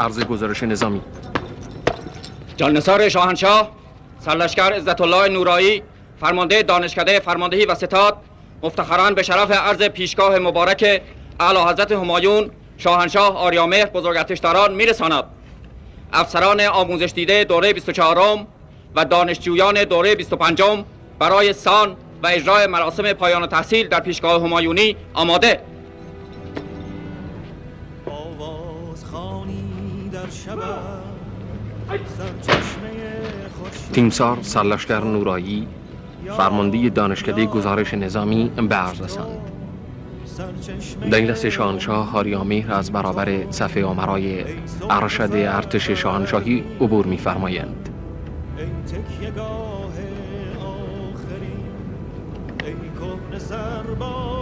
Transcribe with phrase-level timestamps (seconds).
[0.00, 1.00] عرض گزارش نظامی.
[2.56, 3.70] جاننثار شاهنشاه
[4.20, 5.82] سرلشکر عزت الله نورایی
[6.20, 8.16] فرمانده دانشکده فرماندهی و ستاد
[8.62, 11.02] مفتخران به شرف عرض پیشگاه مبارک
[11.40, 15.24] اعلی حضرت همایون شاهنشاه آریامهر بزرگتشداران میرساند.
[16.12, 18.46] افسران آموزش دیده دوره 24
[18.94, 20.62] و دانشجویان دوره 25
[21.18, 25.60] برای سان و اجرای مراسم پایان تحصیل در پیشگاه همایونی آماده.
[33.96, 35.66] تیمسار سرلشکر نورایی
[36.36, 39.38] فرمانده دانشکده گزارش نظامی به عرض رساند
[41.12, 44.44] دست شاهنشاه هاریامیر از برابر صفحه آمرای
[44.90, 47.88] ارشد ارتش شاهنشاهی عبور می‌فرمایند.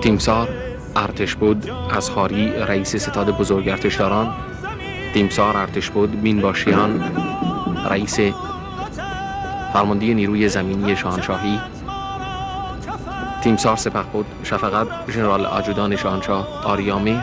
[0.02, 0.48] تیمسار
[0.96, 4.34] ارتش بود از هاری رئیس ستاد بزرگ ارتشداران
[5.14, 7.04] تیمسار ارتش بود بینباشیان
[7.90, 8.18] رئیس
[9.74, 11.60] فرماندهی نیروی زمینی شاهنشاهی.
[13.42, 17.20] تیمسار سپه بود شفقت ژنرال آجودان شاهنشاه آریامیر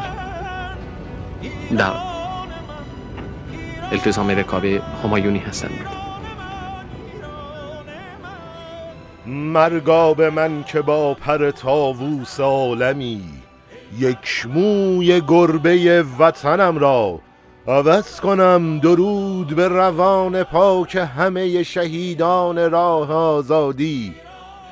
[1.78, 1.92] در
[3.92, 4.66] التزام رکاب
[5.04, 5.88] همایونی هستند.
[9.26, 13.24] مرگاب من که با پر تاووس عالمی
[13.98, 17.20] یک موی گربه وطنم را
[17.68, 24.14] عوض کنم درود به روان پاک همه شهیدان راه آزادی.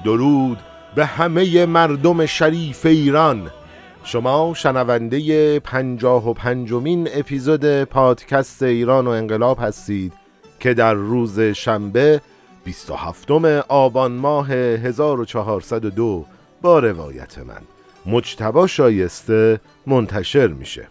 [0.05, 0.57] درود
[0.95, 3.51] به همه مردم شریف ایران.
[4.03, 10.13] شما شنونده پنجاه و پنجمین اپیزود پادکست ایران و انقلاب هستید
[10.59, 12.21] که در روز شنبه
[12.63, 13.31] 27
[13.67, 16.25] آبان ماه 1402
[16.61, 17.61] با روایت من.
[18.05, 20.87] مجتبا شایسته منتشر میشه.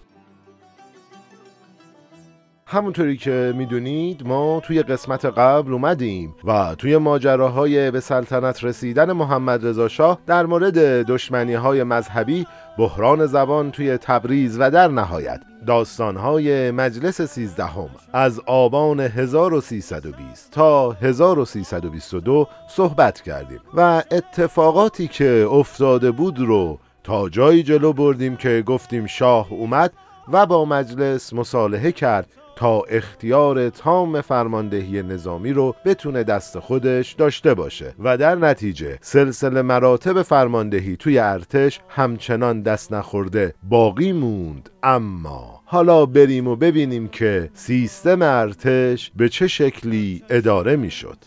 [2.71, 9.67] همونطوری که می‌دونید ما توی قسمت قبل اومدیم و توی ماجراهای به سلطنت رسیدن محمد
[9.67, 12.47] رضا شاه در مورد دشمنی های مذهبی
[12.79, 22.49] بحران زبان توی تبریز و در نهایت داستانهای مجلس سیزدهم از آبان 1320 تا 1322
[22.71, 29.53] صحبت کردیم و اتفاقاتی که افتاده بود رو تا جایی جلو بردیم که گفتیم شاه
[29.53, 29.93] اومد
[30.33, 32.27] و با مجلس مصالحه کرد
[32.59, 37.95] تا اختیار تام فرماندهی نظامی رو بتونه دست خودش داشته باشه.
[37.99, 44.71] و در نتیجه سلسله مراتب فرماندهی توی ارتش همچنان دست نخورده باقی موند.
[44.83, 51.19] اما حالا بریم و ببینیم که سیستم ارتش به چه شکلی اداره می‌شد.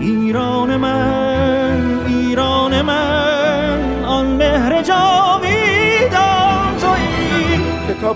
[0.00, 3.19] ایران من ایران من.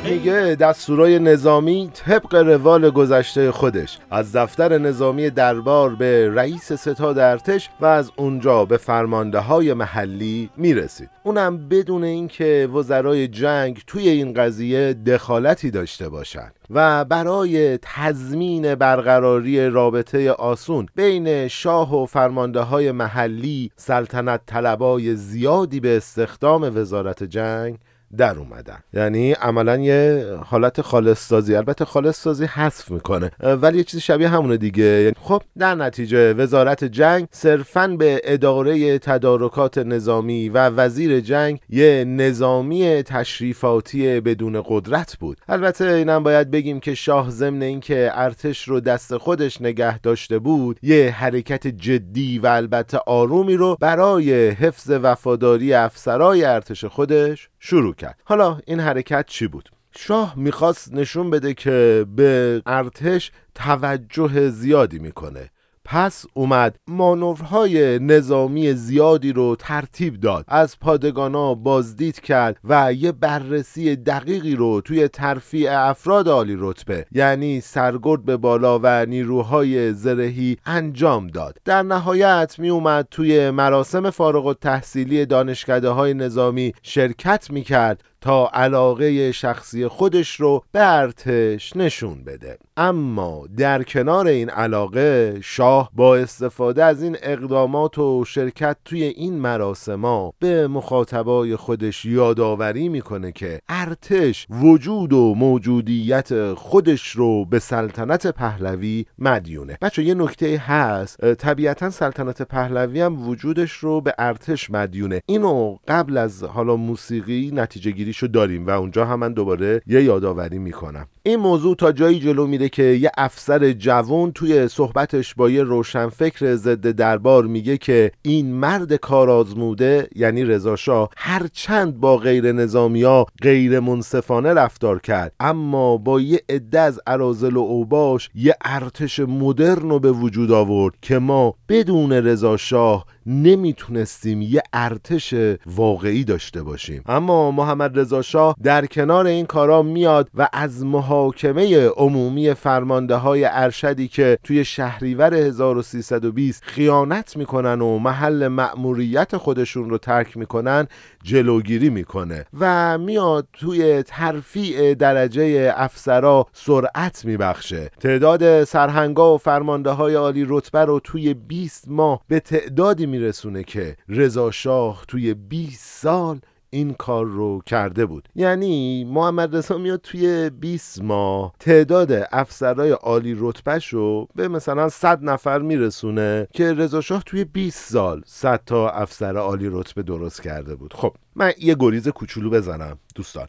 [0.04, 3.98] میگه دستورای نظامی طبق روال گذشته خودش.
[4.10, 10.50] از دفتر نظامی دربار به رئیس ستاد ارتش و از اونجا به فرمانده های محلی
[10.56, 11.10] می‌رسید.
[11.22, 19.70] اونم بدون اینکه وزرای جنگ توی این قضیه دخالتی داشته باشند و برای تضمین برقراری
[19.70, 27.78] رابطه آسون بین شاه و فرمانده های محلی سلطنت طلبای زیادی به استخدام وزارت جنگ
[28.16, 28.78] در اومدن.
[28.92, 33.30] یعنی عملا یه حالت خالص سازی البته خالص سازی حذف می‌کنه.
[33.40, 34.84] ولی یه چیزی شبیه همونه دیگه.
[34.84, 42.04] یعنی خب در نتیجه وزارت جنگ صرفا به اداره تدارکات نظامی و وزیر جنگ یه
[42.04, 45.38] نظامی تشریفاتی بدون قدرت بود.
[45.48, 50.78] البته اینم باید بگیم که شاه ضمن اینکه ارتش رو دست خودش نگه داشته بود
[50.82, 58.03] یه حرکت جدی و البته آرومی رو برای حفظ وفاداری افسرای ارتش خودش شروع کرد.
[58.24, 65.50] حالا این حرکت چی بود؟ شاه می‌خواست نشون بده که به ارتش توجه زیادی می‌کنه.
[65.84, 70.44] پس اومد مانورهای نظامی زیادی رو ترتیب داد.
[70.48, 77.60] از پادگانا بازدید کرد و یه بررسی دقیقی رو توی ترفیع افراد عالی رتبه یعنی
[77.60, 81.58] سرگرد به بالا و نیروهای زرهی انجام داد.
[81.64, 88.04] در نهایت می اومد توی مراسم فارغ و تحصیلی دانشکده های نظامی شرکت می کرد
[88.24, 92.58] تا علاقه شخصی خودش رو به ارتش نشون بده.
[92.76, 99.34] اما در کنار این علاقه شاه با استفاده از این اقدامات و شرکت توی این
[99.34, 108.26] مراسما به مخاطبای خودش یادآوری می‌کنه که ارتش وجود و موجودیت خودش رو به سلطنت
[108.26, 109.78] پهلوی مدیونه.
[109.82, 111.34] بچه یه نکته هست.
[111.34, 115.20] طبیعتا سلطنت پهلوی هم وجودش رو به ارتش مدیونه.
[115.26, 120.02] اینو قبل از حالا موسیقی نتیجه گیری رو داریم و اونجا هم من دوباره یه
[120.02, 121.06] یادآوری می‌کنم.
[121.22, 126.54] این موضوع تا جایی جلو میره که یه افسر جوان توی صحبتش با یه روشنفکر
[126.54, 133.80] ضد دربار میگه که این مرد کارآزموده یعنی رضا شاه هرچند با غیر نظامیا غیر
[133.80, 140.00] منصفانه رفتار کرد اما با یه عده از ارازل و اوباش یه ارتش مدرن رو
[140.00, 145.34] به وجود آورد که ما بدون رضا شاه نمی‌تونستیم یه ارتش
[145.66, 147.02] واقعی داشته باشیم.
[147.06, 153.44] اما محمد رضا شاه در کنار این کارا میاد و از محاکمه عمومی فرمانده های
[153.44, 160.86] ارشدی که توی شهریور 1320 خیانت می‌کنن و محل مأموریت خودشون رو ترک می‌کنن
[161.24, 167.90] جلوگیری می‌کنه و میاد توی ترفیع درجه افسرا سرعت میبخشه.
[168.00, 173.96] تعداد سرهنگا و فرمانده های عالی رتبه رو توی 20 ماه به تعدادی میرسونه که
[174.08, 176.40] رضا شاه توی 20 سال
[176.74, 178.28] این کار رو کرده بود.
[178.34, 185.22] یعنی محمد رضا میاد توی 20 ماه تعداد افسرهای عالی رتبهش رو به مثلا 100
[185.22, 190.74] نفر میرسونه که رضا شاه توی 20 سال 100 تا افسر عالی رتبه درست کرده
[190.74, 190.94] بود.
[190.94, 193.48] خب من یه گریز کوچولو بزنم دوستان.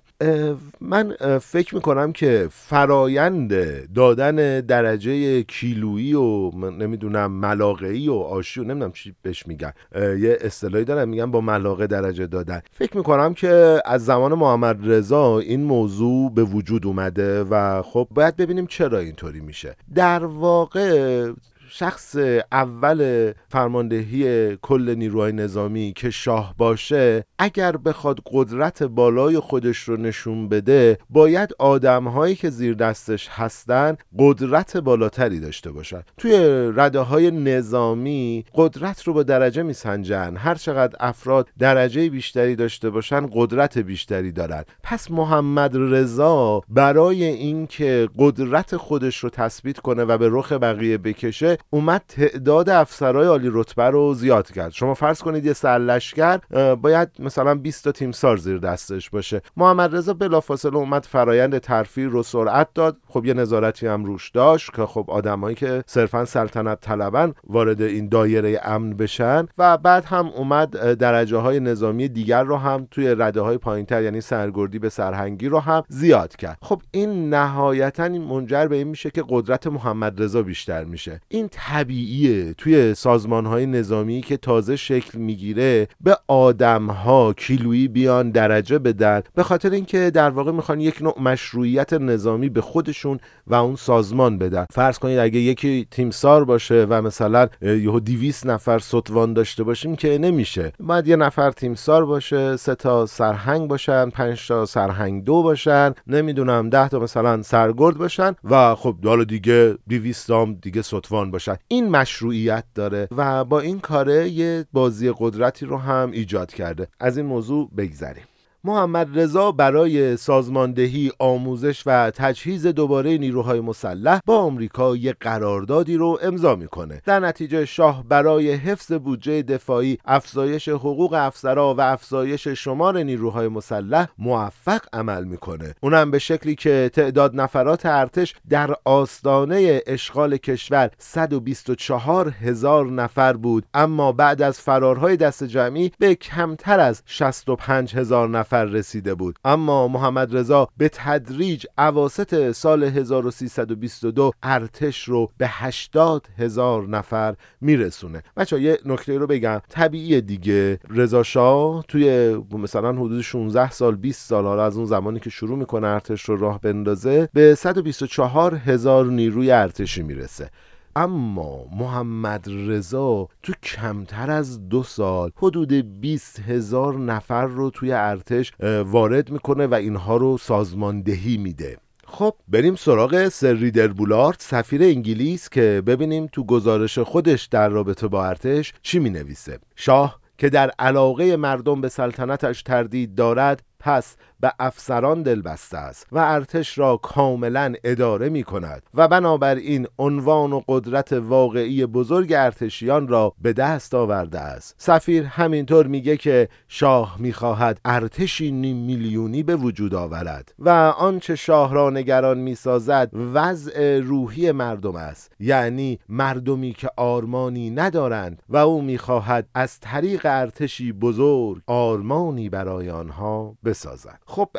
[0.82, 3.54] من فکر می‌کنم که فرایند
[3.94, 9.74] دادن درجه کیلویی و نمی‌دونم ملاقعی و آشی و نمی‌دونم چی بهش میگن.
[9.96, 12.62] یه اصطلاحی دارم میگن با ملاقه درجه دادن.
[12.72, 18.36] فکر می‌کنم که از زمان محمد رضا این موضوع به وجود اومده و خب باید
[18.36, 19.76] ببینیم چرا اینطوری میشه.
[19.96, 21.32] در واقع
[21.70, 22.16] شخص
[22.52, 30.50] اول فرماندهی کل نیروهای نظامی که شاه باشه اگر بخواد قدرت بالای خودش رو نشون
[30.50, 36.02] بده باید آدمهایی که زیر دستش هستن قدرت بالاتری داشته باشن.
[36.18, 36.34] توی
[36.76, 40.36] رده های نظامی قدرت رو با درجه میسنجن.
[40.38, 44.64] هر چقدر افراد درجه بیشتری داشته باشن قدرت بیشتری دارن.
[44.84, 51.55] پس محمد رضا برای اینکه قدرت خودش رو تثبیت کنه و به رخ بقیه بکشه
[51.70, 54.72] اومد تعداد افسرهای عالی رتبه رو زیاد کرد.
[54.72, 56.38] شما فرض کنید یه سرلشکر
[56.76, 59.42] باید مثلا 20 تا تیم سار زیر دستش باشه.
[59.58, 62.98] محمد رضا بلافاصله اومد فرایند ترفیع رو سرعت داد.
[63.08, 68.10] خب یه نظارتی هم روش داشت که خب آدمایی که صرفا سلطنت طلبن وارد این
[68.10, 69.48] دایره امن بشن.
[69.58, 74.22] و بعد هم اومد درجه های نظامی دیگر رو هم توی رده های پایینتر یعنی
[74.22, 76.58] سرگردی به سرهنگی رو هم زیاد کرد.
[76.62, 81.22] خب این نهایتا منجر به این میشه که قدرت محمد رضا بیشتر میشه.
[81.28, 88.32] این طبیعیه توی سازمان های نظامی که تازه شکل می‌گیره به آدم ها کیلویی بیان
[88.32, 93.56] درجه بدن به خاطر اینکه در واقع می‌خوان یک نوع مشروعیت نظامی به خودشون و
[93.56, 94.66] اون سازمان بدن.
[94.72, 100.18] فرض کنید اگه یکی تیمسار باشه و مثلا یهو 200 نفر ستوان داشته باشیم که
[100.18, 100.72] نمیشه.
[100.80, 106.70] باید یه نفر تیمسار باشه سه تا سرهنگ باشن پنج تا سرهنگ دو باشن نمی‌دونم
[106.70, 111.58] ده تا مثلا سرگرد باشن و خب حالا دیگه 200 هم دیگه ستوان باشن.
[111.68, 116.88] این مشروعیت داره و با این کاره یه بازی قدرتی رو هم ایجاد کرده.
[117.00, 118.24] از این موضوع بگذریم.
[118.66, 126.20] محمد رضا برای سازماندهی آموزش و تجهیز دوباره نیروهای مسلح با آمریکا یک قراردادی رو
[126.22, 127.02] امضا می‌کنه.
[127.06, 134.08] در نتیجه شاه برای حفظ بودجه دفاعی افزایش حقوق افسرا و افزایش شمار نیروهای مسلح
[134.18, 135.76] موفق عمل می‌کنه.
[135.82, 143.66] اونم به شکلی که تعداد نفرات ارتش در آستانه اشغال کشور 124 هزار نفر بود.
[143.74, 149.40] اما بعد از فرارهای دست جمعی به کمتر از 65 هزار نفر رسیده بود.
[149.46, 158.24] اما محمد رضا به تدریج اواسط سال 1322 ارتش رو به 80 هزار نفر میرسونه.
[158.38, 159.62] بچه یه نکته رو بگم.
[159.70, 160.80] طبیعی دیگه.
[160.90, 165.58] رضا شاه توی مثلا حدود 16 سال 20 سال حالا از اون زمانی که شروع
[165.58, 170.50] می‌کنه ارتش رو راه بندازه به 124 هزار نیروی ارتشی می‌رسه.
[170.96, 178.54] اما محمد رضا تو کمتر از دو سال حدود 20 هزار نفر رو توی ارتش
[178.86, 181.78] وارد می‌کنه و اینها رو سازماندهی میده.
[182.08, 188.08] خب بریم سراغ سر ریدر بولارد سفیر انگلیس که ببینیم تو گزارش خودش در رابطه
[188.08, 194.16] با ارتش چی می نویسه شاه که در علاقه مردم به سلطنتش تردید دارد پس
[194.40, 200.54] به افسران دل بسته است و ارتش را کاملا اداره می کند و بنابراین عنوان
[200.54, 204.76] و قدرت واقعی بزرگ ارتشیان را به دست آورده است.
[204.78, 211.74] سفیر همینطور میگه که شاه می‌خواهد ارتشی نیم میلیونی به وجود آورد و آنچه شاه
[211.74, 215.32] را نگران می‌سازد وضع روحی مردم است.
[215.40, 223.56] یعنی مردمی که آرمانی ندارند و او می‌خواهد از طریق ارتشی بزرگ آرمانی برای آنها
[223.64, 224.50] به بسازن خب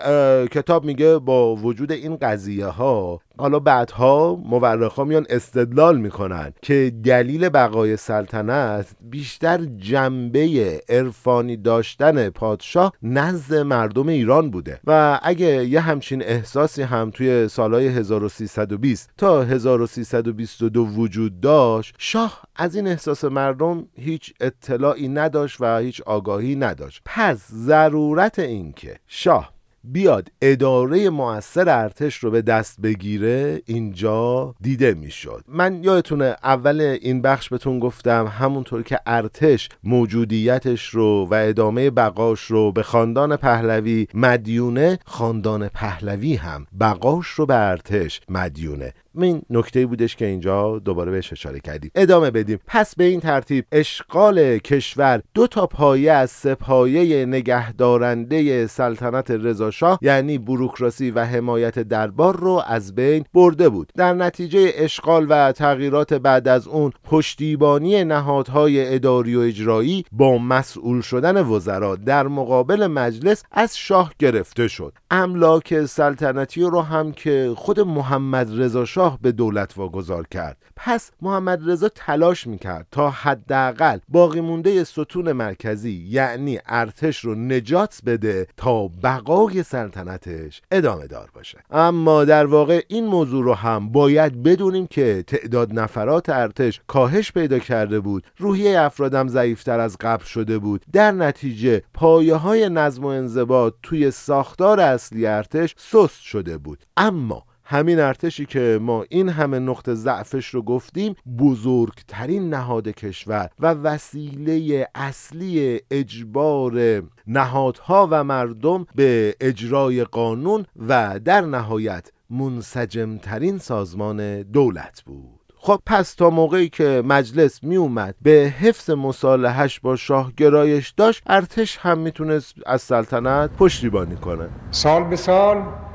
[0.51, 7.49] کتاب میگه با وجود این قضیه ها حالا بعدها مورخا میان استدلال می‌کنن که دلیل
[7.49, 14.81] بقای سلطنت بیشتر جنبه عرفانی داشتن پادشاه نزد مردم ایران بوده.
[14.87, 22.77] و اگه یه همچین احساسی هم توی سالهای 1320 تا 1322 وجود داشت شاه از
[22.77, 27.03] این احساس مردم هیچ اطلاعی نداشت و هیچ آگاهی نداشت.
[27.05, 29.56] پس ضرورت این که شاه
[29.93, 35.45] بیاد اداره موثر ارتش رو به دست بگیره اینجا دیده می‌شد.
[35.49, 42.41] من یادتونه اول این بخش بهتون گفتم همونطور که ارتش موجودیتش رو و ادامه بقاش
[42.41, 48.93] رو به خاندان پهلوی مدیونه خاندان پهلوی هم بقاش رو به ارتش مدیونه.
[49.23, 51.91] این نکته بودش که اینجا دوباره بهش اشاره کردیم.
[51.95, 52.59] ادامه بدیم.
[52.67, 60.39] پس به این ترتیب اشغال کشور دو تا پایه از سپایه نگهدارنده سلطنت رضاشاه یعنی
[60.39, 63.93] بروکراسی و حمایت دربار رو از بین برده بود.
[63.97, 71.01] در نتیجه اشغال و تغییرات بعد از اون پشتیبانی نهادهای اداری و اجرایی با مسئول
[71.01, 74.93] شدن وزرا در مقابل مجلس از شاه گرفته شد.
[75.11, 80.57] املاک سلطنتی رو هم که خود محمد رضا شاه به دولت واگذار کرد.
[80.77, 88.01] پس محمد رضا تلاش می‌کرد تا حداقل باقی مونده ستون مرکزی یعنی ارتش رو نجات
[88.07, 91.59] بده تا بقای سلطنتش ادامه دار باشه.
[91.71, 97.59] اما در واقع این موضوع رو هم باید بدونیم که تعداد نفرات ارتش کاهش پیدا
[97.59, 100.85] کرده بود روحیه افرادم ضعیفتر از قبل شده بود.
[100.93, 106.79] در نتیجه پایه های نظم و انضباط توی ساختار اصلی ارتش سست شده بود.
[106.97, 113.67] اما همین ارتشی که ما این همه نقطه ضعفش رو گفتیم بزرگترین نهاد کشور و
[113.67, 125.03] وسیله اصلی اجبار نهادها و مردم به اجرای قانون و در نهایت منسجمترین سازمان دولت
[125.07, 125.41] بود.
[125.57, 131.23] خب پس تا موقعی که مجلس می اومد به حفظ مصالحش با شاه گرایش داشت
[131.27, 134.49] ارتش هم می‌تونست از سلطنت پشتیبانی کنه.
[134.71, 135.86] سال به سال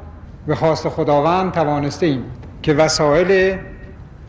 [0.48, 2.24] به خواست خداوند توانسته ایم
[2.62, 3.58] که وسایل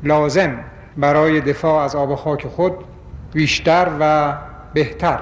[0.03, 0.59] لازم
[0.97, 2.73] برای دفاع از آب و خاک خود
[3.33, 4.35] بیشتر و
[4.75, 5.19] بهتر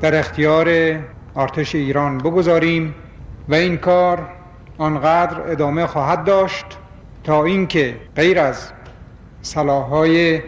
[0.00, 0.68] در اختیار
[1.36, 2.94] ارتش ایران بگذاریم
[3.48, 4.28] و این کار
[4.78, 6.66] آنقدر ادامه خواهد داشت
[7.24, 8.72] تا اینکه غیر از
[9.42, 10.42] سلاحهای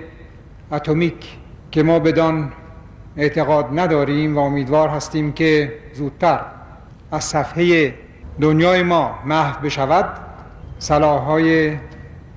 [0.73, 1.37] اتمیک
[1.71, 2.53] که ما بدان
[3.17, 6.41] اعتقاد نداریم و امیدوار هستیم که زودتر
[7.13, 7.95] از صفحه
[8.41, 10.07] دنیای ما محو بشود
[10.79, 11.77] سلاحهای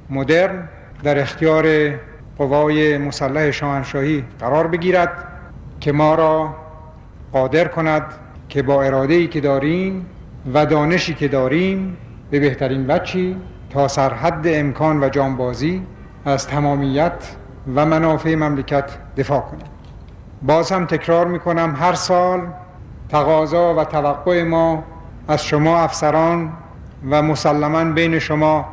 [0.10, 0.68] مدرن
[1.04, 1.66] در اختیار
[2.38, 5.28] قوای مسلح شاهنشاهی قرار بگیرد
[5.80, 6.56] که ما را
[7.32, 8.04] قادر کند
[8.50, 10.06] که با اراده‌ای که داریم
[10.54, 11.98] و دانشی که داریم
[12.32, 13.38] به بهترین بچی
[13.70, 15.82] تا سرحد امکان و جانبازی
[16.26, 17.36] از تمامیت
[17.76, 19.68] و منافع مملکت دفاع کنیم.
[20.42, 22.42] باز هم تکرار می کنم هر سال
[23.10, 24.84] تقاضا و توقع ما
[25.28, 26.52] از شما افسران
[27.10, 28.66] و مسلما بین شما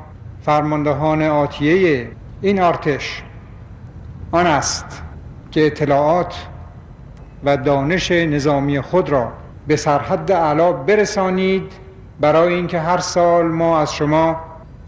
[0.42, 2.08] فرماندهان آتیه
[2.42, 3.22] این ارتش
[4.32, 5.02] آن است
[5.50, 6.34] که اطلاعات
[7.44, 9.32] و دانش نظامی خود را
[9.66, 11.72] به سرحد اعلا برسانید
[12.20, 14.36] برای اینکه هر سال ما از شما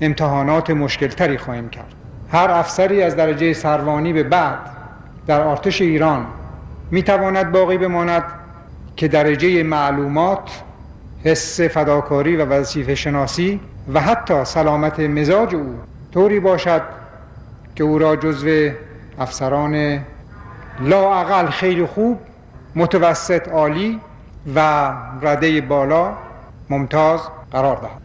[0.01, 1.95] امتحانات مشکلتری خواهیم کرد.
[2.33, 4.59] هر افسری از درجه سروانی به بعد
[5.27, 6.27] در ارتش ایران
[6.91, 8.25] می تواند باقی بماند
[8.97, 10.63] که درجه معلومات
[11.25, 13.61] حس فداکاری و وظیفه شناسی
[13.95, 15.75] و حتی سلامت مزاج او
[16.15, 16.83] طوری باشد
[17.77, 18.71] که او را جزو
[19.19, 20.05] افسران
[20.81, 22.21] لاعقل خیلی خوب
[22.77, 24.01] متوسط عالی
[24.55, 24.91] و
[25.23, 26.13] رده بالا
[26.71, 27.21] ممتاز
[27.53, 28.04] قرار دهد.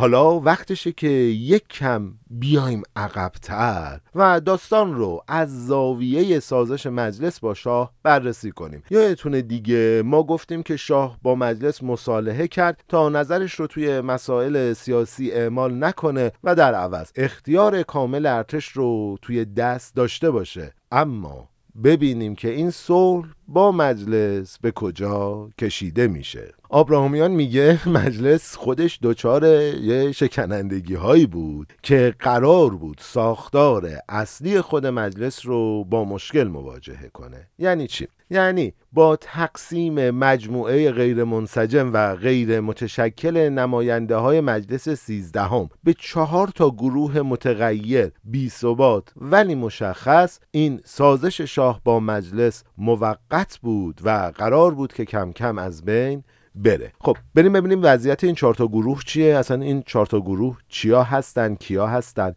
[0.00, 7.54] حالا وقتشه که یک کم بیایم عقبتر و داستان رو از زاویه سازش مجلس با
[7.54, 8.82] شاه بررسی کنیم.
[8.90, 14.72] یادتونه دیگه ما گفتیم که شاه با مجلس مصالحه کرد تا نظرش رو توی مسائل
[14.72, 20.74] سیاسی اعمال نکنه و در عوض اختیار کامل ارتش رو توی دست داشته باشه.
[20.92, 21.48] اما
[21.84, 26.59] ببینیم که این صلح با مجلس به کجا کشیده میشه.
[26.72, 34.86] آبراهامیان میگه مجلس خودش دچار یه شکنندگی هایی بود که قرار بود ساختار اصلی خود
[34.86, 42.16] مجلس رو با مشکل مواجهه کنه یعنی چی؟ یعنی با تقسیم مجموعه غیر منسجم و
[42.16, 50.40] غیر متشکل نماینده های مجلس سیزدهم به چهار تا گروه متغیر بی ثبات ولی مشخص
[50.50, 56.24] این سازش شاه با مجلس موقت بود و قرار بود که کم کم از بین
[56.54, 56.92] بره.
[57.00, 59.36] خب بریم ببینیم وضعیت این چهار تا گروه چیه.
[59.36, 62.34] اصلا این چهار تا گروه چیا هستن کیا هستن؟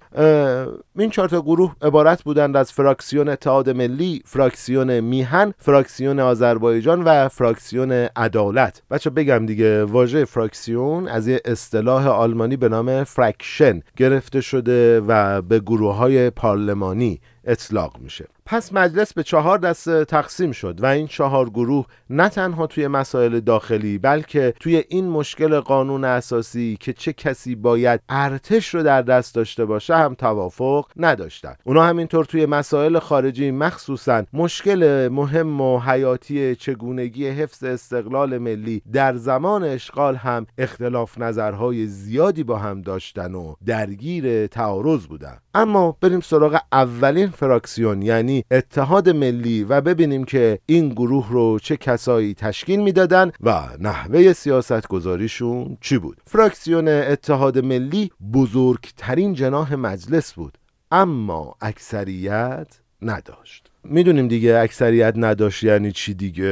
[0.98, 7.27] این چهار تا گروه عبارت بودند از فراکسیون اتحاد ملی فراکسیون میهن فراکسیون آذربایجان و
[7.27, 8.82] فراکسیون عدالت.
[8.91, 15.41] البته بگم دیگه واژه فراکسیون از یه اصطلاح آلمانی به نام Fraktion گرفته شده و
[15.41, 18.27] به گروه های پارلمانی اطلاق میشه.
[18.45, 23.39] پس مجلس به چهار دسته تقسیم شد و این چهار گروه نه تنها توی مسائل
[23.39, 29.35] داخلی بلکه توی این مشکل قانون اساسی که چه کسی باید ارتش رو در دست
[29.35, 31.55] داشته باشه هم توافق نداشتن.
[31.63, 39.15] اونا همینطور توی مسائل خارجی مخصوصا مشکل مهم و حیاتی چگونگی حفظ استقلال ملی در
[39.15, 45.38] زمان اشغال هم اختلاف نظرهای زیادی با هم داشتن و درگیر تعارض بودن.
[45.53, 51.77] اما بریم سراغ اولین فراکسیون یعنی اتحاد ملی و ببینیم که این گروه رو چه
[51.77, 56.17] کسایی تشکیل می‌دادن و نحوه سیاست گذاریشون چی بود.
[56.27, 60.57] فراکسیون اتحاد ملی بزرگترین جناح مجلس بود
[60.91, 63.62] اما اکثریت نداشت.
[63.85, 66.43] می‌دونیم دیگه اکثریت نداشت یعنی چی دیگه.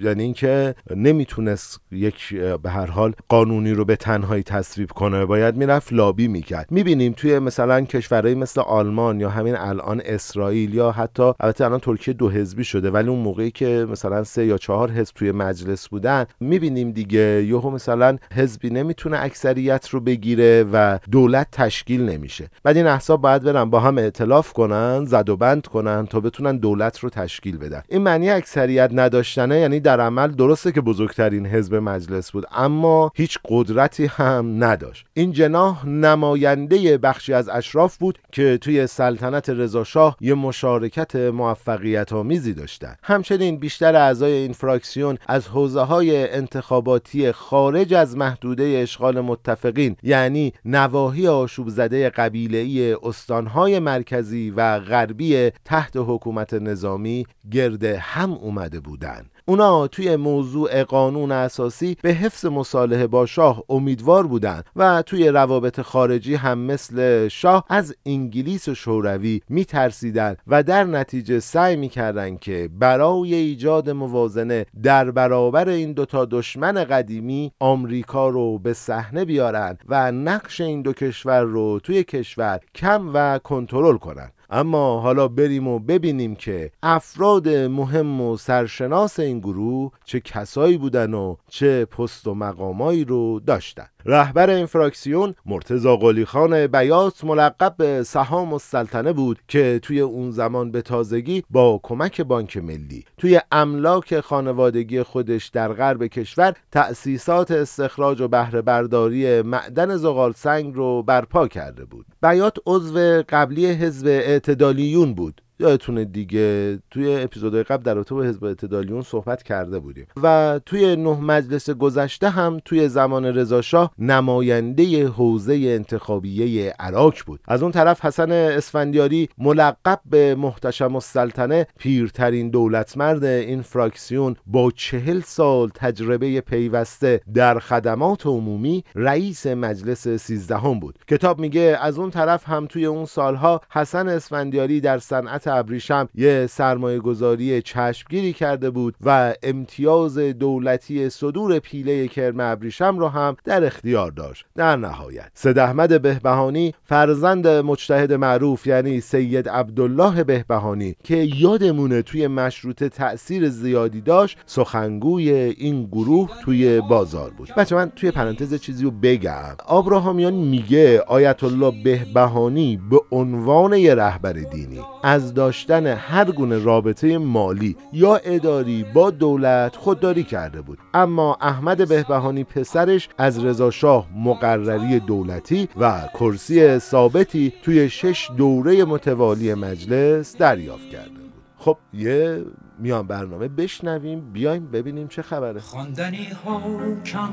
[0.00, 5.24] یعنی اینکه نمی‌تونست یک به هر حال قانونی رو به تنهایی تصویب کنه.
[5.24, 6.66] باید می‌رفت لابی می‌کرد.
[6.70, 12.14] می‌بینیم توی مثلا کشورهایی مثل آلمان یا همین الان اسرائیل یا حتی البته الان ترکیه
[12.14, 16.26] دو حزبی شده ولی اون موقعی که مثلا سه یا چهار حزب توی مجلس بودن
[16.40, 22.48] می‌بینیم دیگه یهو مثلا حزبی نمی‌تونه اکثریت رو بگیره و دولت تشکیل نمیشه.
[22.64, 26.56] بعد این احزاب باید برن با هم ائتلاف کنن زد و بند کنن تا بتونن
[26.60, 27.82] دولت رو تشکیل بدن.
[27.88, 33.38] این معنی اکثریت نداشتنه یعنی در عمل درسته که بزرگترین حزب مجلس بود اما هیچ
[33.48, 35.06] قدرتی هم نداشت.
[35.14, 42.54] این جناح نماینده بخشی از اشراف بود که توی سلطنت رضاشاه یه مشارکت موفقیت آمیزی
[42.54, 42.94] داشتن.
[43.02, 50.52] همچنین بیشتر اعضای این فراکسیون از حوزه های انتخاباتی خارج از محدوده اشغال متفقین یعنی
[50.64, 59.26] نواحی آشوب زده قبیله استانهای مرکزی و غربی تحت حکومت نظامی گرد هم اومده بودن.
[59.46, 65.80] اونا توی موضوع قانون اساسی به حفظ مصالحه با شاه امیدوار بودند و توی روابط
[65.80, 72.70] خارجی هم مثل شاه از انگلیس و شوروی میترسیدن و در نتیجه سعی می‌کردن که
[72.78, 80.12] برای ایجاد موازنه در برابر این دوتا دشمن قدیمی آمریکا رو به صحنه بیارن و
[80.12, 84.30] نقش این دو کشور رو توی کشور کم و کنترل کنن.
[84.50, 91.14] اما حالا بریم و ببینیم که افراد مهم و سرشناس این گروه چه کسایی بودن
[91.14, 93.86] و چه پست و مقامایی رو داشتن.
[94.06, 100.30] رهبر این فراکسیون مرتزا قلی خان بیات ملقب به سهام السلطنه بود که توی اون
[100.30, 107.50] زمان به تازگی با کمک بانک ملی توی املاک خانوادگی خودش در غرب کشور تأسیسات
[107.50, 112.06] استخراج و بهره برداری معدن زغال سنگ رو برپا کرده بود.
[112.22, 115.42] بیات عضو قبلی حزب اعتدالیون بود.
[115.60, 120.96] یادتونه دیگه توی اپیزودهای قبل در رابطه با حزب اعتدالیون صحبت کرده بودیم و توی
[120.96, 127.40] نه مجلس گذشته هم توی زمان رضاشاه نماینده حوزه انتخابیه عراق بود.
[127.48, 135.20] از اون طرف حسن اسفندیاری ملقب به محتشم السلطنه پیرترین دولتمرد این فراکسیون با چهل
[135.20, 140.98] سال تجربه پیوسته در خدمات عمومی رئیس مجلس سیزدهم بود.
[141.08, 146.46] کتاب میگه از اون طرف هم توی اون سالها حسن اسفندیاری در صنعت ابریشم یه
[146.46, 153.64] سرمایه گذاری چشمگیری کرده بود و امتیاز دولتی صدور پیله کرم ابریشم را هم در
[153.64, 154.44] اختیار داشت.
[154.56, 162.26] در نهایت سید احمد بهبهانی فرزند مجتهد معروف یعنی سید عبدالله بهبهانی که یادمونه توی
[162.26, 167.52] مشروطه تأثیر زیادی داشت سخنگوی این گروه توی بازار بود.
[167.56, 169.56] بچه من توی پرانتز چیزی رو بگم.
[169.66, 174.80] آبراهامیان میگه آیت الله بهبهانی به عنوان یه رهبر دینی.
[175.02, 180.78] از داشتن هر گونه رابطه مالی یا اداری با دولت خودداری کرده بود.
[180.94, 188.84] اما احمد بهبهانی پسرش از رضا شاه مقرری دولتی و کرسی ثابتی توی شش دوره
[188.84, 191.32] متوالی مجلس دریافت کرده بود.
[191.58, 192.44] خب یه
[192.78, 195.60] میان برنامه بشنویم بیایم ببینیم چه خبره.
[195.60, 196.60] خواندنی ها
[197.04, 197.32] کم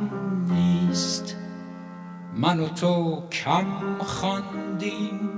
[0.50, 1.36] نیست.
[2.38, 3.66] من و تو کم
[4.00, 5.37] خواندیم.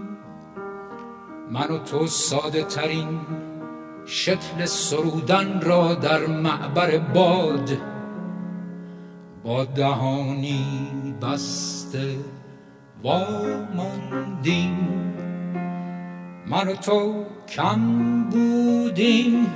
[1.51, 3.19] من و تو ساده ترین
[4.05, 7.69] شکل سرودن را در معبر باد.
[9.43, 10.65] با دهانی
[11.21, 12.15] بسته
[13.03, 14.77] واماندیم.
[16.47, 19.53] من و تو کم بودیم.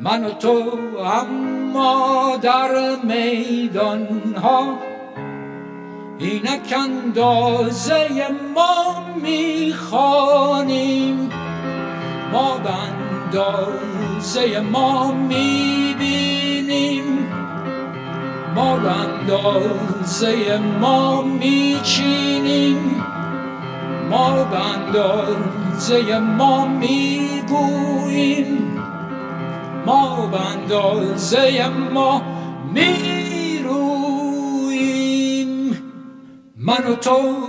[0.00, 0.70] من و تو
[1.04, 1.26] هم
[1.72, 4.78] ما در میدان ها
[6.18, 8.08] اینک اندازه
[8.54, 10.74] ما می‌خوانیم.
[12.32, 17.04] ما به اندازه ما می‌بینیم.
[18.54, 23.04] ما به اندازه ما میچینیم.
[24.10, 28.54] ما به اندازه ما می‌گوییم.
[29.86, 32.22] ما به اندازه ما
[32.72, 33.23] می‌رویم
[36.66, 37.48] من و تو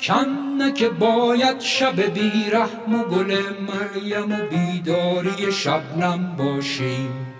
[0.00, 7.35] کنه که باید شب بیرحم و گل مریم و بیداری شبنم باشیم.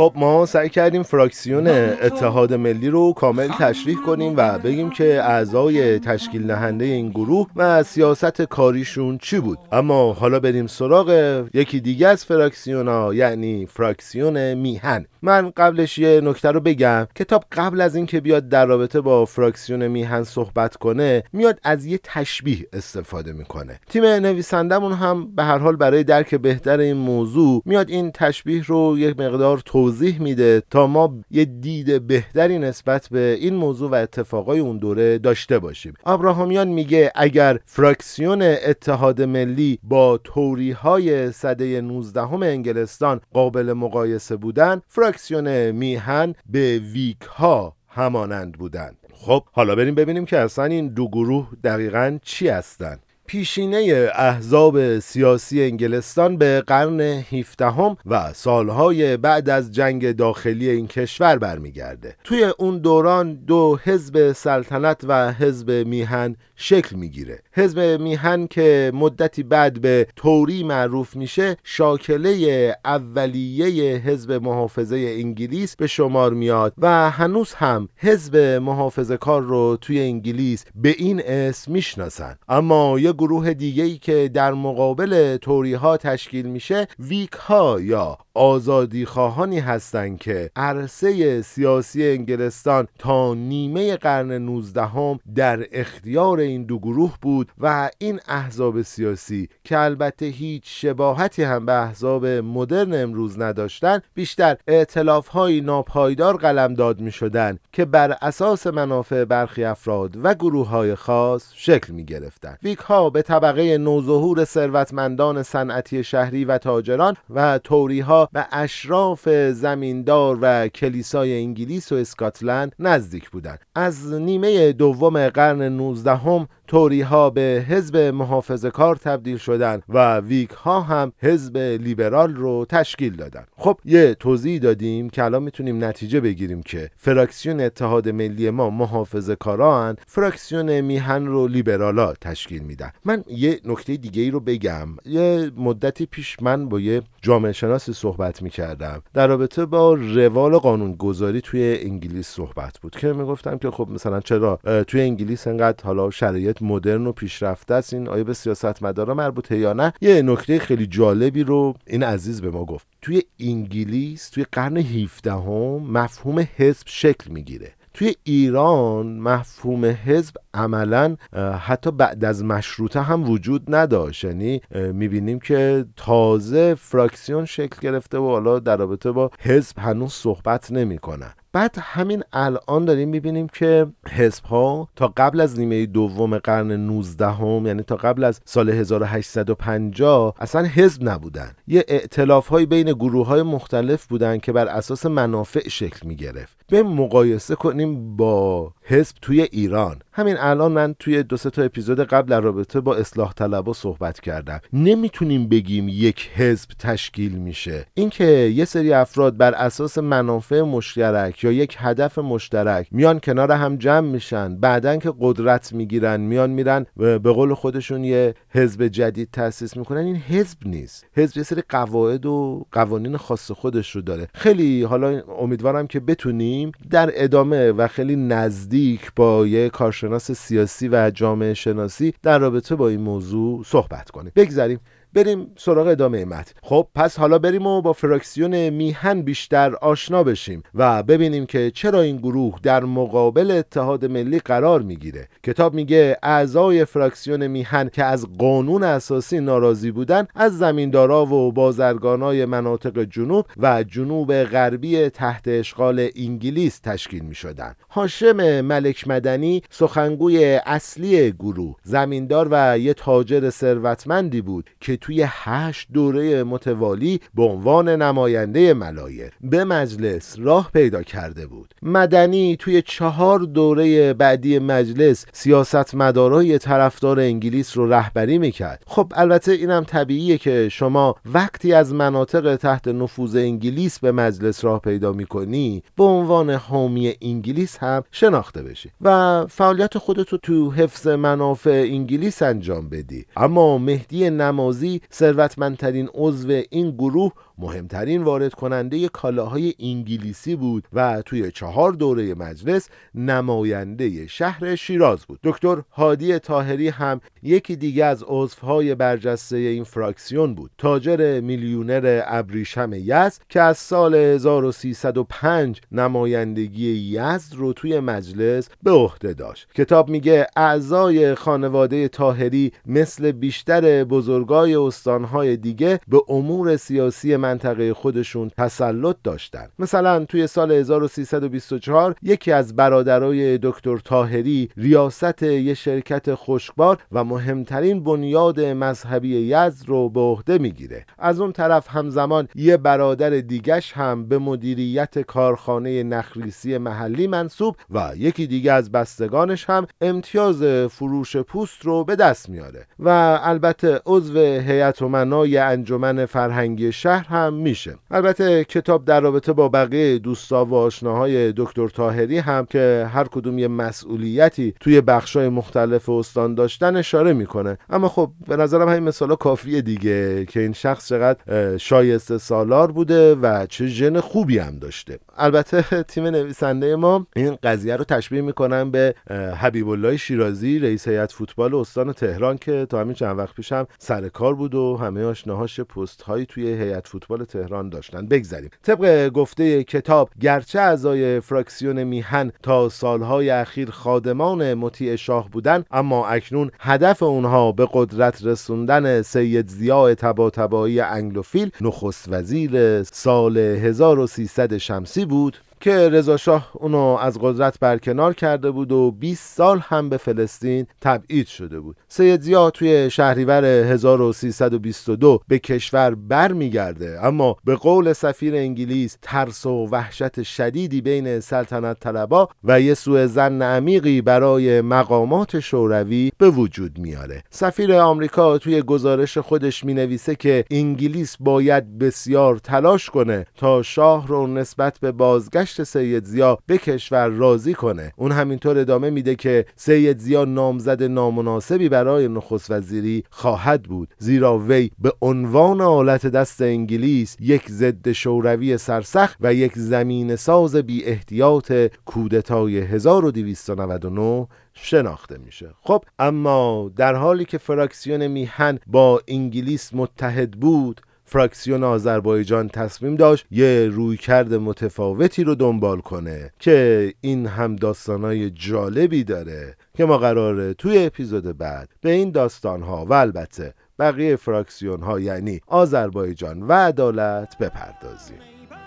[0.00, 5.98] خب ما سعی کردیم فراکسیون اتحاد ملی رو کامل تشریح کنیم و بگیم که اعضای
[5.98, 9.58] تشکیل نهنده این گروه و سیاست کاریشون چی بود.
[9.72, 15.06] اما حالا بریم سراغ یکی دیگه از فراکسیون ها یعنی فراکسیون میهن.
[15.22, 19.86] من قبلش یه نکته رو بگم کتاب قبل از اینکه بیاد در رابطه با فراکسیون
[19.88, 23.80] میهن صحبت کنه میاد از یه تشبیه استفاده می‌کنه.
[23.88, 28.98] تیم نویسندمون هم به هر حال برای درک بهتر این موضوع میاد این تشبیه رو
[28.98, 29.89] یک مقدار توضیح
[30.20, 35.58] میده تا ما یه دید بهتری نسبت به این موضوع و اتفاقای اون دوره داشته
[35.58, 35.94] باشیم.
[36.06, 44.82] ابراهامیان میگه اگر فراکسیون اتحاد ملی با توری های صده 19 انگلستان قابل مقایسه بودن
[44.88, 48.96] فراکسیون میهن به ویک ها همانند بودند.
[49.12, 55.62] خب حالا بریم ببینیم که اصلا این دو گروه دقیقا چی هستند پیشینه احزاب سیاسی
[55.62, 62.16] انگلستان به قرن 17 و سالهای بعد از جنگ داخلی این کشور برمیگرده.
[62.24, 67.42] توی اون دوران دو حزب سلطنت و حزب میهن شکل می‌گیره.
[67.52, 75.86] حزب میهن که مدتی بعد به توری معروف میشه شاکله اولیه حزب محافظه انگلیس به
[75.86, 82.36] شمار میاد و هنوز هم حزب محافظه کار رو توی انگلیس به این اسم می‌شناسن.
[82.48, 88.18] اما یه گروه دیگه ای که در مقابل توری ها تشکیل میشه ویک ها یا
[88.34, 96.64] آزادی خواهانی هستند که عرصه سیاسی انگلستان تا نیمه قرن 19 هم در اختیار این
[96.64, 103.02] دو گروه بود و این احزاب سیاسی که البته هیچ شباهتی هم به احزاب مدرن
[103.02, 110.16] امروز نداشتند بیشتر اعتلاف های ناپایدار قلمداد می شدن که بر اساس منافع برخی افراد
[110.22, 116.44] و گروه های خاص شکل می گرفتن ویک ها به طبقه نوظهور ثروتمندان صنعتی شهری
[116.44, 123.60] و تاجران و توری ها به اشراف زمیندار و کلیسای انگلیس و اسکاتلند نزدیک بودند.
[123.74, 130.20] از نیمه دوم قرن 19 هم توری ها به حزب محافظ کار تبدیل شدند و
[130.20, 133.44] ویک ها هم حزب لیبرال رو تشکیل دادن.
[133.56, 139.30] خب یه توضیح دادیم که الان می‌تونیم نتیجه بگیریم که فراکسیون اتحاد ملی ما محافظ
[139.30, 142.90] کاران فراکسیون میهن رو لیبرالا تشکیل میدن.
[143.04, 144.88] من یه نکته دیگه ای رو بگم.
[145.04, 149.02] یه مدتی پیش من با یه جامعه شناسی صحبت می‌کردم.
[149.14, 154.20] در رابطه با روال قانون گذاری توی انگلیس صحبت بود که می‌گفتم که خب مثلا
[154.20, 157.94] چرا توی انگلیس انقدر حالا شرایط مدرن و پیشرفته است.
[157.94, 162.50] این آیا به سیاستمدارا مربوطه یا نه؟ یه نکته خیلی جالبی رو این عزیز به
[162.50, 162.86] ما گفت.
[163.02, 167.72] توی انگلیس توی قرن 17 هم مفهوم حزب شکل می‌گیره.
[167.94, 171.16] توی ایران مفهوم حزب عملا
[171.60, 174.24] حتی بعد از مشروطه هم وجود نداشت.
[174.24, 180.72] یعنی می‌بینیم که تازه فراکسیون شکل گرفته و حالا در رابطه با حزب هنوز صحبت
[180.72, 186.72] نمی‌کنن بعد همین الان داریم می‌بینیم که حزب ها تا قبل از نیمه دوم قرن
[186.72, 191.52] 19 هم یعنی تا قبل از سال 1850 اصلا حزب نبودن.
[191.66, 196.56] یه اعتلاف های بین گروه های مختلف بودن که بر اساس منافع شکل می‌گرفت.
[196.68, 199.96] به مقایسه کنیم با حزب توی ایران.
[200.12, 204.60] همین الان من توی دو تا اپیزود قبل در رابطه با اصلاح طلبا صحبت کردم.
[204.72, 207.86] نمی‌تونیم بگیم یک حزب تشکیل میشه.
[207.94, 213.76] اینکه یه سری افراد بر اساس منافع مشترک یا یک هدف مشترک میان کنار هم
[213.76, 219.76] جمع میشن بعدن که قدرت می‌گیرن میان میرن به قول خودشون یه حزب جدید تاسیس
[219.76, 220.00] می‌کنن.
[220.00, 221.06] این حزب نیست.
[221.16, 224.28] حزب یه سری قواعد و قوانین خاص خودش رو داره.
[224.34, 228.79] خیلی حالا امیدوارم که بتونیم در ادامه و خیلی نزدیک
[229.16, 234.32] با یه کارشناس سیاسی و جامعه شناسی در رابطه با این موضوع صحبت کنیم.
[234.36, 234.80] بگذاریم
[235.14, 240.62] بریم سراغ ادامه متن خب پس حالا بریم و با فراکسیون میهن بیشتر آشنا بشیم
[240.74, 246.84] و ببینیم که چرا این گروه در مقابل اتحاد ملی قرار می‌گیره کتاب میگه اعضای
[246.84, 253.82] فراکسیون میهن که از قانون اساسی ناراضی بودن از زمیندارا و بازرگانای مناطق جنوب و
[253.82, 257.74] جنوب غربی تحت اشغال انگلیس تشکیل می شدن.
[257.90, 265.88] هاشم ملک مدنی سخنگوی اصلی گروه زمیندار و یه تاجر ثروتمندی بود که توی هشت
[265.92, 271.74] دوره متوالی به عنوان نماینده ملایر به مجلس راه پیدا کرده بود.
[271.82, 278.82] مدنی توی چهار دوره بعدی مجلس سیاست مدارای طرفدار انگلیس رو رهبری می‌کرد.
[278.86, 284.80] خب البته اینم طبیعیه که شما وقتی از مناطق تحت نفوذ انگلیس به مجلس راه
[284.80, 291.84] پیدا می‌کنی به عنوان حامی انگلیس هم شناخته بشی و فعالیت خودتو تو حفظ منافع
[291.90, 293.26] انگلیس انجام بدی.
[293.36, 301.50] اما مهدی نمازی ثروتمندترین عضو این گروه مهمترین وارد کننده کالاهای انگلیسی بود و توی
[301.52, 305.40] چهار دوره مجلس نماینده شهر شیراز بود.
[305.42, 310.70] دکتر هادی تاهری هم یکی دیگه از عضوهای برجسته این فراکسیون بود.
[310.78, 319.32] تاجر میلیونر ابریشم یزد که از سال 1305 نمایندگی یزد رو توی مجلس به عهده
[319.32, 319.68] داشت.
[319.74, 328.50] کتاب میگه اعضای خانواده تاهری مثل بیشتر بزرگای استانهای دیگه به امور سیاسی منطقه خودشون
[328.58, 329.68] تسلط داشتن.
[329.78, 338.04] مثلا توی سال 1324 یکی از برادرای دکتر تاهری ریاست یه شرکت خشکبار و مهمترین
[338.04, 341.04] بنیاد مذهبی یزد رو به عهده می‌گیره.
[341.18, 348.12] از اون طرف همزمان یه برادر دیگش هم به مدیریت کارخانه نخریسی محلی منصوب و
[348.16, 352.86] یکی دیگه از بستگانش هم امتیاز فروش پوست رو به دست میاره.
[352.98, 353.08] و
[353.42, 357.94] البته عضو هیئت منای انجمن فرهنگی شهر هم میشه.
[358.10, 363.58] البته کتاب در رابطه با بقیه دوستا و آشناهای دکتر تاهری هم که هر کدوم
[363.58, 367.78] یه مسئولیتی توی بخشای مختلف استان داشتن اشاره می‌کنه.
[367.90, 373.34] اما خب به نظرم همین مثالا کافیه دیگه که این شخص چقدر شایسته سالار بوده
[373.34, 375.18] و چه ژن خوبی هم داشته.
[375.40, 379.14] البته تیم نویسنده ما این قضیه رو تشبیه می‌کنن به
[379.56, 384.28] حبیب الله شیرازی رئیس هیئت فوتبال استان تهران که تا همین چند وقت پیشم سر
[384.28, 388.26] کار بود و همه آشناهاش پست هایی توی هیئت فوتبال تهران داشتن.
[388.26, 388.70] بگذریم.
[388.82, 396.26] طبق گفته کتاب گرچه اعضای فراکسیون میهن تا سالهای اخیر خادمان مطیع شاه بودن اما
[396.28, 405.24] اکنون هدف اونها به قدرت رسوندن سید زیاه تباتبایی انگلوفیل نخست وزیر سال 1300 شمسی
[405.30, 410.16] بود که رضا شاه اونو از قدرت برکنار کرده بود و 20 سال هم به
[410.16, 411.96] فلسطین تبعید شده بود.
[412.08, 419.88] سید زیا توی شهریور 1322 به کشور برمیگرده اما به قول سفیر انگلیس ترس و
[419.90, 426.98] وحشت شدیدی بین سلطنت طلبا و یه سوء زن عمیقی برای مقامات شوروی به وجود
[426.98, 427.42] میاره.
[427.50, 434.26] سفیر آمریکا توی گزارش خودش می نویسه که انگلیس باید بسیار تلاش کنه تا شاه
[434.26, 438.12] رو نسبت به بازگشت سید زیا به کشور راضی کنه.
[438.16, 444.14] اون همینطور ادامه میده که سید زیا نامزد نامناسبی برای نخست وزیری خواهد بود.
[444.18, 450.76] زیرا وی به عنوان آلت دست انگلیس یک ضد شوروی سرسخت و یک زمین ساز
[450.76, 451.72] بی احتیاط
[452.04, 455.70] کودتای 1299 شناخته میشه.
[455.80, 463.46] خب اما در حالی که فراکسیون میهن با انگلیس متحد بود فراکسیون آذربایجان تصمیم داشت
[463.50, 470.74] یه رویکرد متفاوتی رو دنبال کنه که این هم داستانای جالبی داره که ما قراره
[470.74, 477.58] توی اپیزود بعد به این داستانها و البته بقیه فراکسیون ها یعنی آذربایجان و عدالت
[477.58, 478.38] بپردازیم.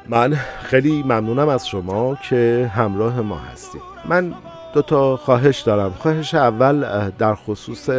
[0.10, 3.82] من خیلی ممنونم از شما که همراه ما هستید.
[4.10, 4.34] من
[4.74, 5.94] دو تا خواهش دارم.
[6.00, 7.90] خواهش اول در خصوص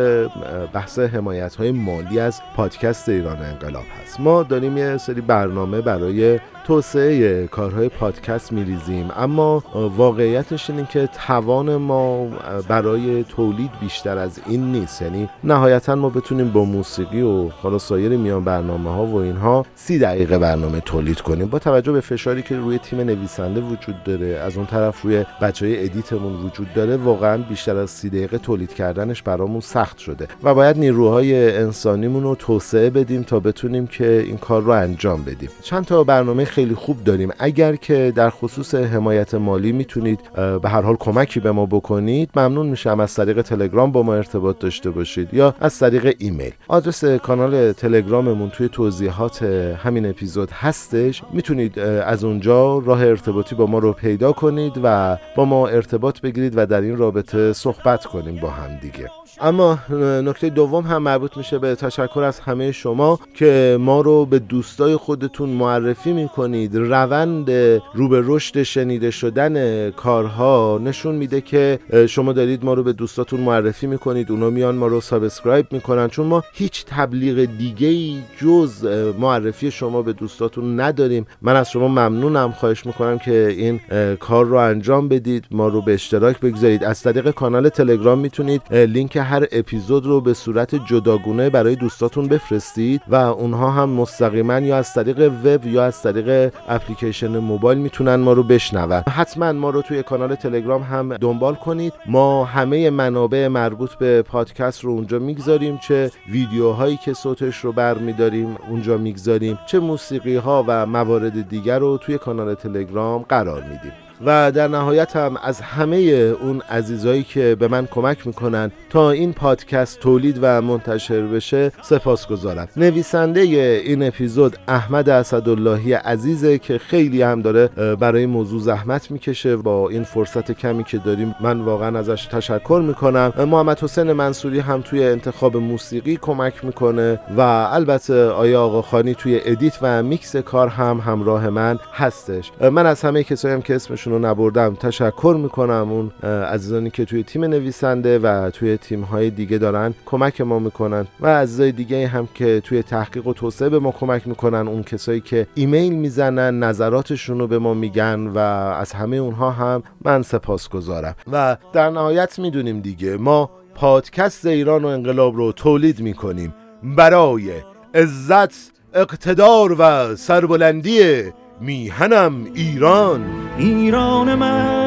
[0.73, 4.21] بحث حمایت های مالی از پادکست ایران انقلاب هست.
[4.21, 9.11] ما داریم یه سری برنامه برای توسعه کارهای پادکست میریزیم.
[9.17, 9.63] اما
[9.97, 12.27] واقعیتش اینه که توان ما
[12.69, 15.03] برای تولید بیشتر از این نیست.
[15.03, 19.99] یعنی نهایتا ما بتونیم با موسیقی و حالا سایر میان برنامه ها و اینها سی
[19.99, 21.47] دقیقه برنامه تولید کنیم.
[21.47, 25.67] با توجه به فشاری که روی تیم نویسنده وجود داره از اون طرف روی بچه
[25.67, 30.29] های ادیتمون وجود داره واقعا بیشتر از سی دقیقه تولید کردنش برامون سخت شده.
[30.43, 35.51] و باید نیروهای انسانیمون رو توسعه بدیم تا بتونیم که این کار رو انجام بدیم.
[35.63, 37.31] چند تا برنامه خیلی خوب داریم.
[37.39, 40.21] اگر که در خصوص حمایت مالی می‌تونید
[40.63, 44.59] به هر حال کمکی به ما بکنید ممنون میشم از طریق تلگرام با ما ارتباط
[44.59, 46.53] داشته باشید یا از طریق ایمیل.
[46.69, 49.43] آدرس کانال تلگراممون توی توضیحات
[49.83, 51.23] همین اپیزود هستش.
[51.33, 56.53] می‌تونید از اونجا راه ارتباطی با ما رو پیدا کنید و با ما ارتباط بگیرید
[56.57, 59.11] و در این رابطه صحبت کنیم با هم دیگه.
[59.41, 59.79] اما
[60.25, 64.97] نکته دوم هم مربوط میشه به تشکر از همه شما که ما رو به دوستای
[64.97, 66.77] خودتون معرفی می‌کنید.
[66.77, 67.51] روند
[67.95, 73.41] رو به رشد شنیده شدن کارها نشون میده که شما دارید ما رو به دوستاتون
[73.41, 74.31] معرفی می‌کنید.
[74.31, 76.09] اونا میان ما رو subscribe می‌کنن.
[76.09, 78.85] چون ما هیچ تبلیغ دیگه ای جز
[79.19, 81.27] معرفی شما به دوستاتون نداریم.
[81.43, 82.53] من از شما ممنونم.
[82.53, 83.81] خواهش می‌کنم که این
[84.21, 85.45] کار رو انجام بدید.
[85.51, 86.85] ما رو به اشتراک بگذارید.
[86.85, 93.03] از طریق کانال تلگرام می‌تونید لینک هر اپیزود رو به صورت جداگونه برای دوستاتون بفرستید
[93.09, 98.33] و اونها هم مستقیما یا از طریق وب یا از طریق اپلیکیشن موبایل می‌تونن ما
[98.33, 98.93] رو بشنون.
[98.93, 101.93] حتما ما رو توی کانال تلگرام هم دنبال کنید.
[102.07, 108.57] ما همه منابع مربوط به پادکست رو اونجا می‌گذاریم چه ویدیوهایی که صوتش رو برمیداریم
[108.69, 113.93] اونجا می‌گذاریم چه موسیقی ها و موارد دیگر رو توی کانال تلگرام قرار میدیم.
[114.27, 115.97] و در نهایت هم از همه
[116.43, 122.27] اون عزیزایی که به من کمک می‌کنن تا این پادکست تولید و منتشر بشه سپاس
[122.27, 127.67] گذارم نویسنده این اپیزود احمد اسداللهی عزیزه که خیلی هم داره
[128.01, 129.57] برای موضوع زحمت می‌کشه.
[129.57, 133.33] با این فرصت کمی که داریم من واقعا ازش تشکر می‌کنم.
[133.39, 139.79] محمد حسین منصوری هم توی انتخاب موسیقی کمک می‌کنه و البته آریا آقاخانی توی edit
[139.83, 142.53] و میکس کار هم همراه من هستش.
[142.61, 144.75] من از همه کسایی هم که اسمشون رو نبردم.
[144.75, 150.41] تشکر می‌کنم اون عزیزانی که توی تیم نویسنده و توی تیم های دیگه دارن کمک
[150.41, 154.69] ما می‌کنن و عزیزای دیگه هم که توی تحقیق و توسعه به ما کمک می‌کنن.
[154.69, 159.83] اون کسایی که ایمیل می‌زنن نظراتشون رو به ما میگن و از همه اونها هم
[160.05, 166.55] من سپاسگزارم و در نهایت می‌دونیم دیگه ما پادکست ایران و انقلاب رو تولید می‌کنیم
[166.83, 167.51] برای
[167.95, 171.23] عزت اقتدار و سربلندی
[171.61, 173.44] میهنم ایران.
[173.59, 174.84] ایران من.